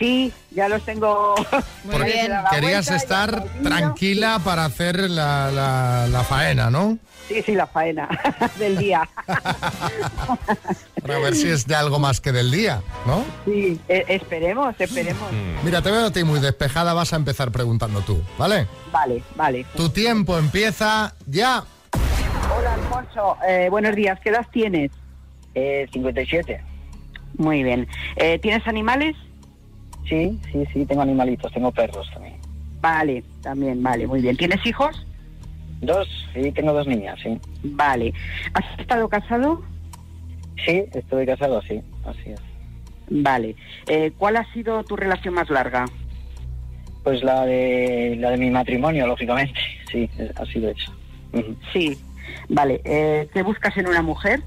[0.00, 1.34] Sí, ya los tengo.
[1.90, 2.32] Porque bien.
[2.50, 6.98] Querías estar tranquila para hacer la, la- la faena, ¿no?
[7.28, 8.08] Sí, sí, la faena
[8.58, 9.08] del día.
[11.02, 13.24] Para ver si es de algo más que del día, ¿no?
[13.44, 15.30] Sí, e- esperemos, esperemos.
[15.62, 18.66] Mira, te veo a ti muy despejada, vas a empezar preguntando tú, ¿vale?
[18.90, 19.64] Vale, vale.
[19.76, 21.62] Tu tiempo empieza ya.
[22.58, 23.36] Hola, Alfonso.
[23.48, 24.18] Eh, buenos días.
[24.20, 24.90] ¿Qué edad tienes?
[25.54, 26.60] Eh, 57.
[27.36, 27.86] Muy bien.
[28.16, 29.14] Eh, ¿Tienes animales?
[30.08, 32.36] Sí, sí, sí, tengo animalitos, tengo perros también.
[32.80, 34.36] Vale, también, vale, muy bien.
[34.36, 35.06] ¿Tienes hijos?
[35.80, 37.38] Dos, sí, tengo dos niñas, sí.
[37.62, 38.12] Vale.
[38.54, 39.62] ¿Has estado casado?
[40.64, 42.40] Sí, estoy casado, sí, así es.
[43.08, 43.56] Vale.
[43.86, 45.84] Eh, ¿Cuál ha sido tu relación más larga?
[47.02, 49.58] Pues la de la de mi matrimonio, lógicamente,
[49.90, 50.92] sí, ha sido eso.
[51.72, 51.98] Sí.
[52.48, 52.80] Vale.
[52.84, 54.42] Eh, ¿Qué buscas en una mujer?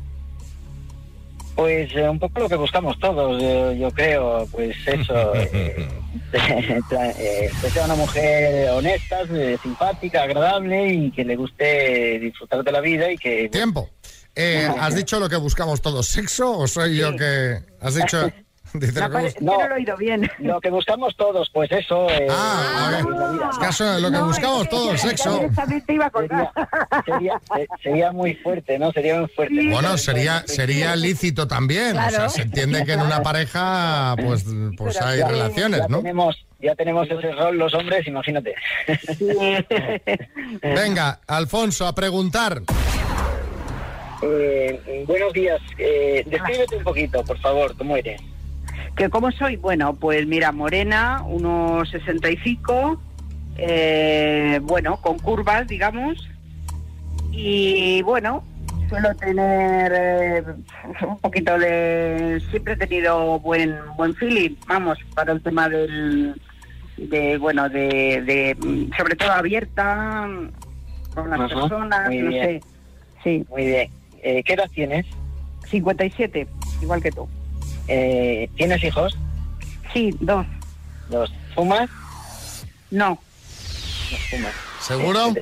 [1.55, 5.87] Pues eh, un poco lo que buscamos todos, yo, yo creo, pues eso, eh,
[6.33, 12.71] eh, que sea una mujer honesta, eh, simpática, agradable y que le guste disfrutar de
[12.71, 13.49] la vida y que...
[13.49, 13.89] Tiempo.
[14.35, 16.07] Eh, ¿Has dicho lo que buscamos todos?
[16.07, 18.31] ¿Sexo o soy yo que has dicho?
[18.73, 20.29] Dice que no lo he oído bien.
[20.39, 22.09] Lo que buscamos todos, pues eso...
[22.09, 23.05] eh, Ah, a ver.
[23.51, 25.41] Es que eso es lo que buscamos todos, sexo.
[25.85, 27.01] te iba a.
[27.05, 28.91] Sería, eh, sería muy fuerte, ¿no?
[28.91, 29.69] Sería muy fuerte.
[29.69, 31.97] Bueno, sería sería lícito también.
[31.97, 34.45] O sea, se entiende que en una pareja pues,
[34.77, 35.97] pues hay Ya- relaciones, ya ¿no?
[35.97, 38.55] Tenemos, ya tenemos ese rol los hombres, imagínate.
[40.61, 42.61] Venga, Alfonso, a preguntar.
[44.21, 45.59] Eh, buenos días.
[45.77, 48.21] Eh, descríbete un poquito, por favor, ¿cómo eres?
[48.95, 49.55] ¿Que ¿Cómo soy?
[49.55, 53.01] Bueno, pues mira, morena, unos 65,
[53.57, 56.29] eh, bueno, con curvas, digamos.
[57.31, 58.43] Y bueno,
[58.89, 60.43] suelo tener eh,
[61.07, 62.39] un poquito de...
[62.51, 66.39] Siempre he tenido buen buen feeling, vamos, para el tema del...
[66.97, 68.55] De, bueno, de, de
[68.95, 70.29] sobre todo abierta
[71.15, 72.31] con las Ajá, personas, no bien.
[72.31, 72.61] sé.
[73.23, 73.45] Sí.
[73.49, 73.89] Muy bien.
[74.21, 75.07] Eh, ¿Qué edad tienes?
[75.69, 76.47] 57,
[76.83, 77.27] igual que tú.
[77.87, 79.17] Eh, ¿Tienes hijos?
[79.93, 80.45] Sí, dos.
[81.09, 81.31] Dos.
[81.55, 81.89] ¿Fumas?
[82.91, 83.09] No.
[83.09, 84.53] No fumas.
[84.81, 85.33] ¿Seguro?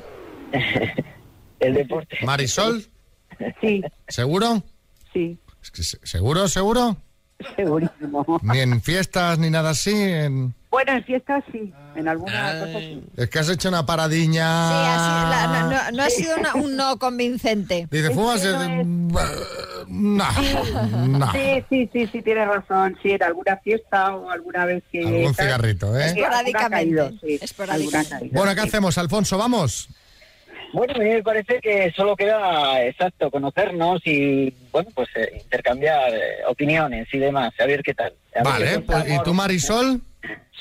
[1.60, 2.16] El deporte.
[2.24, 2.84] Marisol,
[3.60, 4.62] Sí, ¿seguro?
[5.12, 5.38] sí.
[6.02, 6.96] ¿Seguro, seguro?
[7.56, 8.40] Segurísimo.
[8.42, 9.92] Ni en fiestas ni nada así.
[9.94, 13.04] en- Bueno, en fiestas sí, en alguna cosa sí.
[13.18, 14.68] Es que has hecho una paradiña.
[14.68, 17.86] Sí, así, la- no, no- no ha sido una- un no convincente.
[17.90, 18.42] Dice, fumas.
[18.44, 20.24] eh, No,
[21.08, 21.32] no.
[21.32, 22.96] Sí, sí, sí, sí, tienes razón.
[23.02, 25.00] Sí, en alguna fiesta o alguna vez que...
[25.06, 26.04] Algún cigarrito, ¿eh?
[26.04, 28.14] Alguna ha caído, sí, esporádicamente.
[28.14, 28.68] alguna ha caído, Bueno, ¿qué sí.
[28.68, 29.36] hacemos, Alfonso?
[29.36, 29.88] ¿Vamos?
[30.72, 36.14] Bueno, a mí me parece que solo queda, exacto, conocernos y, bueno, pues eh, intercambiar
[36.14, 38.14] eh, opiniones y demás, a ver qué tal.
[38.34, 40.00] A ver Vale, qué pues, ¿y tú, Marisol?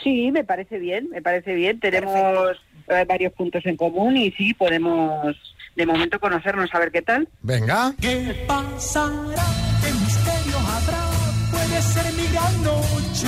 [0.04, 1.80] Sí, me parece bien, me parece bien.
[1.80, 5.36] Tenemos eh, varios puntos en común y sí, podemos
[5.76, 7.28] de momento conocernos, a ver qué tal.
[7.42, 7.94] Venga.
[8.02, 9.44] ¿Qué pasará?
[9.82, 11.12] ¿Qué misterio habrá?
[11.52, 13.28] Puede ser mi gran noche.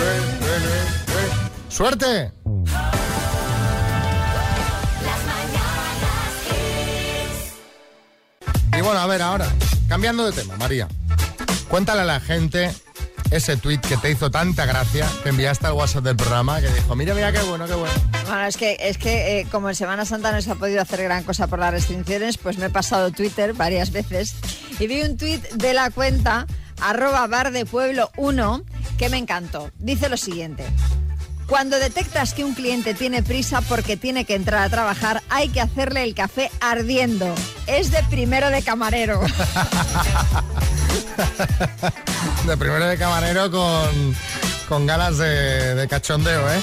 [1.69, 2.31] ¡Suerte!
[8.77, 9.47] Y bueno, a ver ahora.
[9.87, 10.87] cambiando de tema, María.
[11.69, 12.71] Cuéntale a la gente
[13.33, 16.95] ese tweet que te hizo tanta gracia, que enviaste al WhatsApp del programa, que dijo,
[16.95, 17.93] mira, mira, qué bueno, qué bueno.
[18.27, 21.01] Bueno, es que, es que eh, como en Semana Santa no se ha podido hacer
[21.03, 24.35] gran cosa por las restricciones, pues me he pasado Twitter varias veces
[24.79, 26.45] y vi un tweet de la cuenta
[26.79, 28.63] arroba bar de pueblo 1
[28.97, 29.71] que me encantó.
[29.79, 30.65] Dice lo siguiente.
[31.47, 35.59] Cuando detectas que un cliente tiene prisa porque tiene que entrar a trabajar, hay que
[35.59, 37.33] hacerle el café ardiendo.
[37.67, 39.21] Es de primero de camarero.
[42.45, 44.15] De primero de camarero con,
[44.67, 46.61] con ganas de, de cachondeo, ¿eh?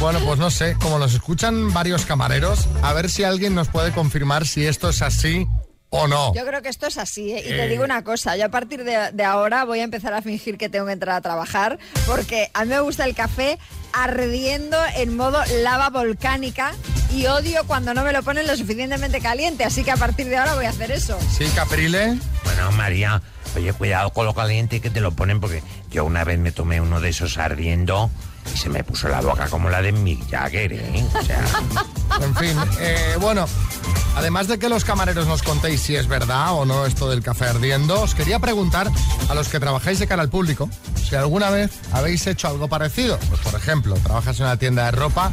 [0.00, 3.92] Bueno, pues no sé, como nos escuchan varios camareros, a ver si alguien nos puede
[3.92, 5.46] confirmar si esto es así
[5.90, 6.32] o no.
[6.34, 7.40] Yo creo que esto es así, ¿eh?
[7.44, 7.68] Y te Eh.
[7.68, 10.68] digo una cosa, yo a partir de, de ahora voy a empezar a fingir que
[10.68, 13.58] tengo que entrar a trabajar, porque a mí me gusta el café
[13.92, 16.72] ardiendo en modo lava volcánica
[17.12, 20.36] y odio cuando no me lo ponen lo suficientemente caliente, así que a partir de
[20.36, 21.18] ahora voy a hacer eso.
[21.36, 22.18] Sí, Caprile.
[22.44, 23.20] Bueno, María,
[23.56, 26.80] oye, cuidado con lo caliente que te lo ponen, porque yo una vez me tomé
[26.80, 28.10] uno de esos ardiendo
[28.52, 31.04] y se me puso la boca como la de Mick Jagger, ¿eh?
[31.14, 31.44] O sea,
[32.20, 33.46] En fin, eh, bueno,
[34.16, 37.46] además de que los camareros nos contéis si es verdad o no esto del café
[37.46, 38.90] ardiendo, os quería preguntar
[39.28, 40.68] a los que trabajáis de cara al público
[41.08, 43.18] si alguna vez habéis hecho algo parecido.
[43.28, 45.30] Pues por ejemplo, trabajas en una tienda de ropa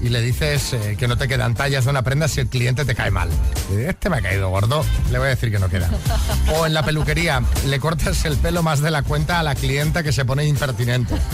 [0.00, 2.84] y le dices eh, que no te quedan tallas de una prenda si el cliente
[2.84, 3.28] te cae mal.
[3.72, 5.90] Y, Este me ha caído gordo, le voy a decir que no queda.
[6.54, 10.02] O en la peluquería, le cortas el pelo más de la cuenta a la clienta
[10.02, 11.14] que se pone impertinente.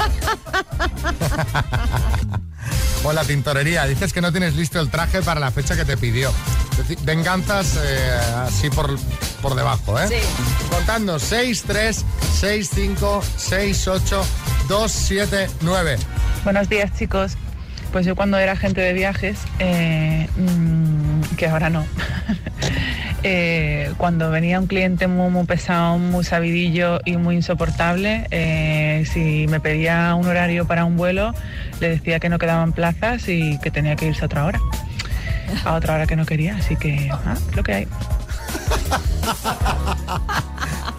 [3.05, 5.85] O en la tintorería, dices que no tienes listo el traje para la fecha que
[5.85, 6.33] te pidió.
[7.03, 8.99] Venganzas eh, así por,
[9.43, 10.09] por debajo, ¿eh?
[10.09, 10.15] Sí.
[10.71, 12.05] Contando 6, 3,
[12.41, 14.25] 6, 5, 6, 8,
[14.69, 15.99] 2, 7, 9.
[16.45, 17.37] Buenos días, chicos.
[17.95, 21.87] Pues yo cuando era agente de viajes, eh, mm, que ahora no,
[23.23, 29.61] eh, cuando venía un cliente muy, pesado, muy sabidillo y muy insoportable, eh, si me
[29.61, 31.35] pedía un horario para un vuelo,
[31.79, 34.61] le decía que no quedaban plazas y que tenía que irse a otra hora.
[35.65, 37.87] A otra hora que no quería, así que ah, lo que hay.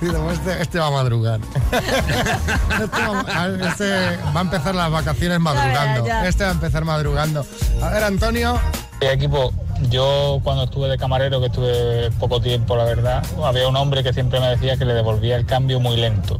[0.01, 1.39] No, Este, este va a madrugar.
[1.71, 6.05] Este va, a- este va a empezar las vacaciones madrugando.
[6.25, 7.45] Este va a empezar madrugando.
[7.81, 8.59] A ver, Antonio.
[9.01, 9.53] Eh, equipo,
[9.89, 14.13] yo cuando estuve de camarero, que estuve poco tiempo, la verdad, había un hombre que
[14.13, 16.39] siempre me decía que le devolvía el cambio muy lento.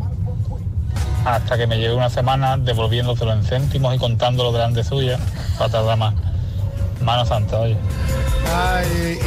[1.25, 5.17] Hasta que me llevé una semana devolviéndoselo en céntimos y contándolo delante suya
[5.57, 6.13] para tardar más.
[7.01, 7.77] Mano santa, oye.
[8.53, 9.19] Ay,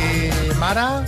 [0.52, 1.02] y Mara.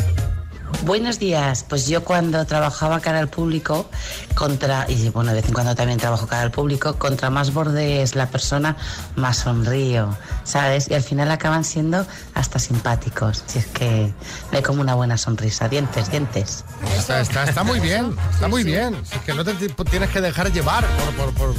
[0.83, 3.89] Buenos días, pues yo cuando trabajaba cara al público,
[4.35, 8.01] contra, y bueno, de vez en cuando también trabajo cara al público, contra más borde
[8.03, 8.77] es la persona,
[9.15, 10.89] más sonrío, ¿sabes?
[10.91, 14.13] Y al final acaban siendo hasta simpáticos, si es que
[14.51, 16.65] no hay como una buena sonrisa, dientes, dientes.
[16.97, 18.97] Está, está- está muy bien, está muy bien.
[19.05, 21.55] Si es que no te ti- tienes que dejar llevar por, por- por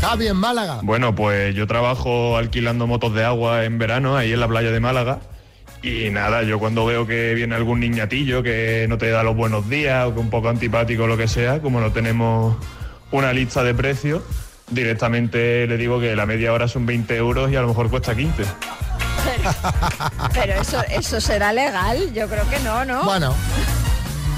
[0.00, 0.80] Javi en Málaga.
[0.82, 4.80] Bueno, pues yo trabajo alquilando motos de agua en verano ahí en la playa de
[4.80, 5.20] Málaga.
[5.84, 9.68] Y nada, yo cuando veo que viene algún niñatillo que no te da los buenos
[9.68, 12.56] días o que un poco antipático o lo que sea, como no tenemos
[13.10, 14.22] una lista de precios,
[14.70, 18.16] directamente le digo que la media hora son 20 euros y a lo mejor cuesta
[18.16, 18.44] 15.
[20.32, 23.04] Pero eso, eso será legal, yo creo que no, ¿no?
[23.04, 23.34] Bueno,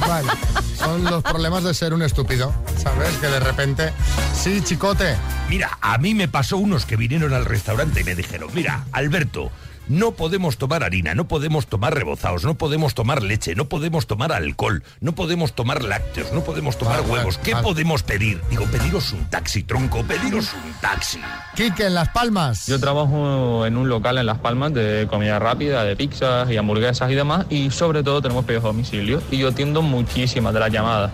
[0.05, 0.33] bueno,
[0.75, 3.17] son los problemas de ser un estúpido, ¿sabes?
[3.19, 3.93] Que de repente,
[4.35, 5.15] sí, chicote.
[5.49, 9.53] Mira, a mí me pasó unos que vinieron al restaurante y me dijeron, mira, Alberto,
[9.89, 14.33] no podemos tomar harina, no podemos tomar rebozados, no podemos tomar leche, no podemos tomar
[14.33, 17.39] alcohol, no podemos tomar lácteos, no podemos tomar Vale, huevos.
[17.39, 17.65] ¿Qué vale.
[17.65, 18.41] podemos pedir?
[18.51, 21.21] Digo, pediros un taxi, tronco, pediros un taxi.
[21.55, 22.67] Quique, en Las Palmas.
[22.67, 27.11] Yo trabajo en un local en Las Palmas de comida rápida, de pizzas y hamburguesas
[27.11, 30.73] y demás, y sobre todo tenemos pedidos a domicilio, y yo atiendo muchísimas de las
[30.73, 31.13] llamadas.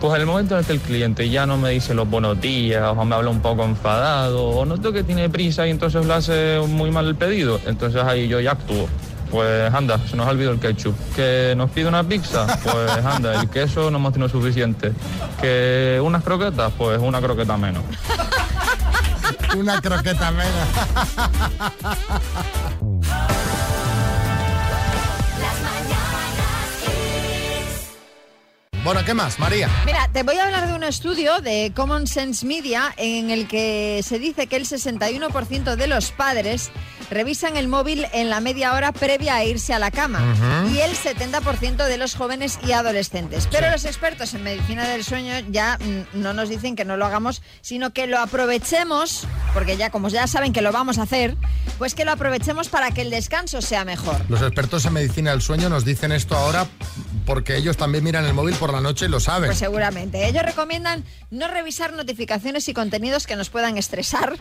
[0.00, 2.84] Pues el momento en el que el cliente ya no me dice los buenos días,
[2.96, 6.60] o me habla un poco enfadado, o noto que tiene prisa y entonces le hace
[6.68, 8.88] muy mal el pedido, entonces ahí yo ya actúo.
[9.30, 10.94] Pues anda, se nos ha olvidado el ketchup.
[11.14, 14.92] Que nos pide una pizza, pues anda, el queso no hemos tenido suficiente.
[15.40, 17.82] Que unas croquetas, pues una croqueta menos.
[19.56, 20.66] Una croqueta mena.
[28.88, 29.68] Bueno, ¿qué más, María?
[29.84, 34.00] Mira, te voy a hablar de un estudio de Common Sense Media en el que
[34.02, 36.70] se dice que el 61% de los padres
[37.10, 40.20] revisan el móvil en la media hora previa a irse a la cama
[40.72, 43.48] y el 70% de los jóvenes y adolescentes.
[43.50, 47.06] Pero los expertos en medicina del sueño ya mm, no nos dicen que no lo
[47.06, 51.36] hagamos, sino que lo aprovechemos, porque ya como ya saben que lo vamos a hacer,
[51.78, 54.16] pues que lo aprovechemos para que el descanso sea mejor.
[54.28, 56.66] Los expertos en medicina del sueño nos dicen esto ahora
[57.28, 59.48] porque ellos también miran el móvil por la noche y lo saben.
[59.48, 60.26] Pues seguramente.
[60.26, 64.38] Ellos recomiendan no revisar notificaciones y contenidos que nos puedan estresar,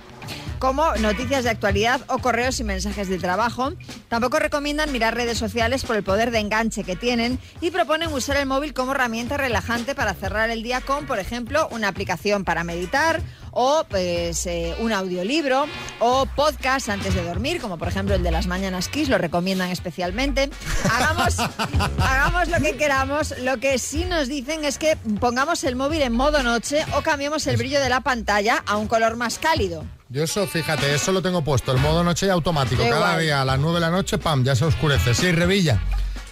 [0.60, 3.74] como noticias de actualidad o correos y mensajes de trabajo.
[4.10, 8.38] Tampoco recomiendan mirar redes sociales por el poder de enganche que tienen y proponen usar
[8.38, 12.64] el móvil como herramienta relajante para cerrar el día con, por ejemplo, una aplicación para
[12.64, 13.22] meditar
[13.60, 15.66] o pues eh, un audiolibro
[16.00, 19.72] o podcast antes de dormir, como por ejemplo el de las Mañanas Kiss, lo recomiendan
[19.72, 20.52] especialmente.
[20.94, 21.40] Hagamos,
[22.00, 23.34] hagamos lo que queramos.
[23.40, 27.48] Lo que sí nos dicen es que pongamos el móvil en modo noche o cambiemos
[27.48, 29.84] el brillo de la pantalla a un color más cálido.
[30.10, 32.84] Yo eso, fíjate, eso lo tengo puesto, el modo noche automático.
[32.84, 33.26] Qué Cada guay.
[33.26, 35.16] día a las 9 de la noche, pam, ya se oscurece.
[35.16, 35.82] Sí, Revilla.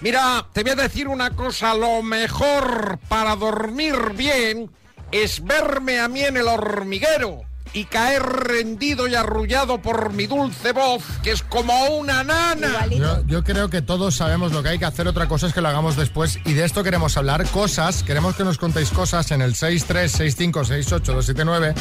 [0.01, 4.69] Mira, te voy a decir una cosa, lo mejor para dormir bien
[5.11, 7.41] es verme a mí en el hormiguero
[7.73, 12.87] y caer rendido y arrullado por mi dulce voz, que es como una nana.
[12.87, 15.59] Yo, yo creo que todos sabemos lo que hay que hacer, otra cosa es que
[15.61, 16.39] lo hagamos después.
[16.45, 21.75] Y de esto queremos hablar, cosas, queremos que nos contéis cosas en el 636568279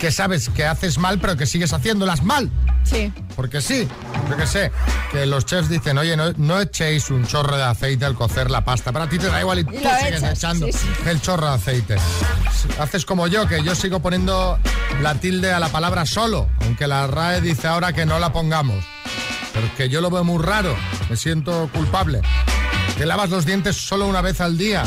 [0.00, 2.50] que sabes que haces mal pero que sigues haciéndolas mal.
[2.84, 3.12] Sí.
[3.36, 3.86] Porque sí,
[4.28, 4.72] yo que sé,
[5.12, 8.64] que los chefs dicen, oye, no, no echéis un chorro de aceite al cocer la
[8.64, 10.88] pasta, pero a ti te da igual y tú lo sigues echas, echando sí, sí.
[11.06, 11.96] el chorro de aceite.
[12.80, 14.58] Haces como yo, que yo sigo poniendo
[15.02, 18.82] la tilde a la palabra solo, aunque la RAE dice ahora que no la pongamos.
[19.52, 20.74] Pero que yo lo veo muy raro,
[21.10, 22.22] me siento culpable.
[22.96, 24.84] Que lavas los dientes solo una vez al día,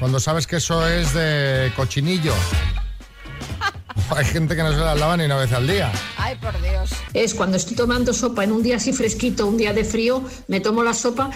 [0.00, 2.34] cuando sabes que eso es de cochinillo.
[4.16, 5.90] Hay gente que no se las lava ni una vez al día.
[6.16, 6.90] Ay, por Dios.
[7.12, 10.60] Es cuando estoy tomando sopa en un día así fresquito, un día de frío, me
[10.60, 11.30] tomo la sopa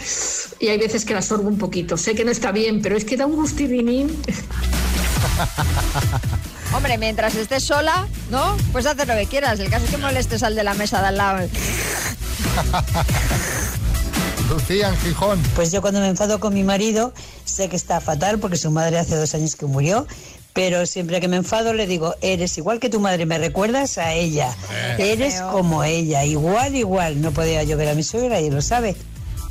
[0.59, 1.97] y hay veces que la sorbo un poquito.
[1.97, 4.17] Sé que no está bien, pero es que da un gustivinín.
[6.73, 8.57] Hombre, mientras estés sola, ¿no?
[8.73, 9.59] Pues haz lo que quieras.
[9.59, 11.49] El caso es que molestes al de la mesa de al lado.
[14.49, 15.43] Lucía en Gijón.
[15.55, 17.13] Pues yo cuando me enfado con mi marido,
[17.45, 20.07] sé que está fatal porque su madre hace dos años que murió,
[20.53, 24.13] pero siempre que me enfado le digo, eres igual que tu madre, me recuerdas a
[24.15, 24.55] ella,
[24.97, 25.53] Qué eres feo.
[25.53, 27.21] como ella, igual, igual.
[27.21, 28.97] No podía yo ver a mi suegra y lo sabe.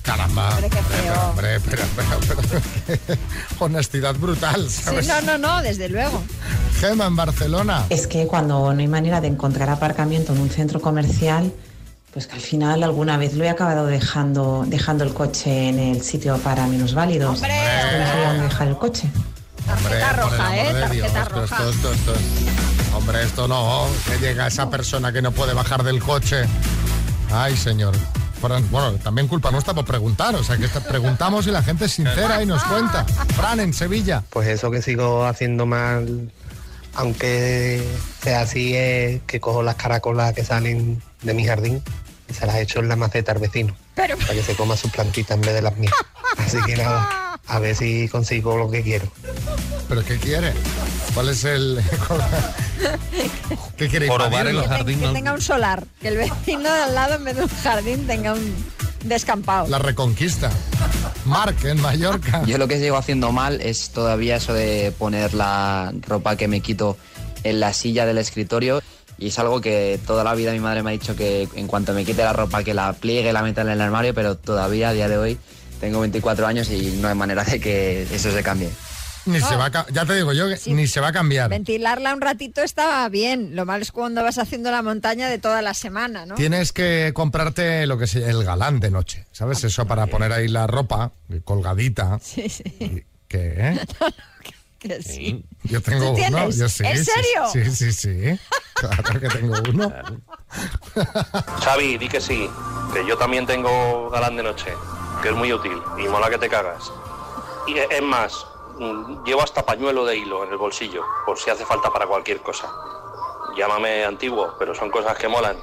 [0.01, 0.49] Caramba.
[0.51, 1.13] Hombre, qué feo.
[1.29, 3.17] Hombre, espera, espera, espera.
[3.59, 5.07] Honestidad brutal, Sí, ¿sabes?
[5.07, 6.21] no, no, no, desde luego.
[6.79, 7.85] Gema en Barcelona.
[7.89, 11.51] Es que cuando no hay manera de encontrar aparcamiento en un centro comercial,
[12.13, 16.01] pues que al final alguna vez lo he acabado dejando, dejando el coche en el
[16.01, 17.35] sitio para minusválidos.
[17.35, 17.51] ¡Hombre!
[17.55, 19.07] Es que no dejar el coche.
[19.77, 20.73] Hombre, Tarjeta por el roja, amor ¿eh?
[20.73, 21.69] de Dios, Tarjeta esto, roja.
[21.69, 25.83] esto, esto, esto es- Hombre, esto no, que llega esa persona que no puede bajar
[25.83, 26.45] del coche.
[27.31, 27.95] Ay, señor.
[28.41, 31.91] Fran, Bueno, también culpa nuestra por preguntar, o sea, que preguntamos y la gente es
[31.91, 33.05] sincera y nos cuenta.
[33.35, 34.23] Fran, en Sevilla.
[34.29, 36.31] Pues eso que sigo haciendo mal,
[36.95, 37.85] aunque
[38.23, 41.83] sea así, es que cojo las caracolas que salen de mi jardín
[42.29, 43.75] y se las echo en la maceta al vecino.
[43.95, 44.17] Pero...
[44.17, 45.93] Para que se coma sus plantitas en vez de las mías.
[46.37, 49.07] Así que nada, a ver si consigo lo que quiero.
[49.87, 50.53] ¿Pero qué quiere?
[51.13, 51.81] ¿Cuál es el...?
[53.77, 54.07] ¿Qué quiere?
[54.07, 54.83] Jorobar en los Que
[55.13, 55.83] tenga un solar.
[55.99, 58.55] Que el vecino de al lado en vez de un jardín tenga un
[59.03, 59.67] descampado.
[59.67, 60.51] La reconquista.
[61.25, 62.43] Marc, en Mallorca.
[62.45, 66.61] Yo lo que sigo haciendo mal es todavía eso de poner la ropa que me
[66.61, 66.97] quito
[67.43, 68.81] en la silla del escritorio.
[69.17, 71.93] Y es algo que toda la vida mi madre me ha dicho que en cuanto
[71.93, 74.93] me quite la ropa que la pliegue, la meta en el armario, pero todavía a
[74.93, 75.37] día de hoy
[75.79, 78.69] tengo 24 años y no hay manera de que eso se cambie.
[79.25, 81.49] Ni se va a ca- ya te digo yo que ni se va a cambiar.
[81.49, 83.55] Ventilarla un ratito estaba bien.
[83.55, 86.35] Lo malo es cuando vas haciendo la montaña de toda la semana, ¿no?
[86.35, 89.63] Tienes que comprarte lo que es el galán de noche, ¿sabes?
[89.63, 91.11] Eso para poner ahí la ropa
[91.43, 92.17] colgadita.
[92.23, 92.63] Sí, sí.
[93.27, 93.53] ¿Qué?
[93.57, 93.79] eh?
[94.79, 95.43] Que sí.
[95.65, 96.49] Yo tengo ¿Tú uno.
[96.51, 97.49] Yo sí, ¿En sí, serio?
[97.51, 98.39] Sí, sí, sí.
[98.75, 99.93] Claro que tengo uno.
[101.63, 102.49] Xavi, di que sí,
[102.93, 104.71] que yo también tengo galán de noche,
[105.21, 106.91] que es muy útil y mola que te cagas.
[107.67, 108.33] Y es más,
[108.77, 112.39] mm, llevo hasta pañuelo de hilo en el bolsillo, por si hace falta para cualquier
[112.41, 112.67] cosa.
[113.57, 115.57] Llámame antiguo, pero son cosas que molan.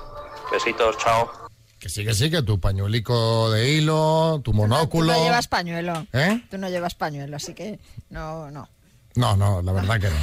[0.50, 1.30] Besitos, chao.
[1.78, 5.12] Que sí, que sí, que tu pañuelico de hilo, tu Tú monóculo.
[5.12, 6.06] no llevas pañuelo.
[6.12, 6.42] ¿Eh?
[6.50, 7.78] Tú no llevas pañuelo, así que
[8.10, 8.68] no, no.
[9.14, 10.16] No, no, la verdad que no.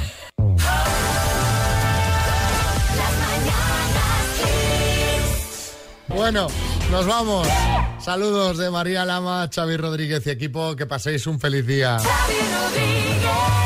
[6.08, 6.48] Bueno,
[6.90, 7.48] nos vamos.
[8.04, 10.76] Saludos de María Lama, Xavi Rodríguez y equipo.
[10.76, 11.96] Que paséis un feliz día.
[11.96, 13.63] Rodríguez.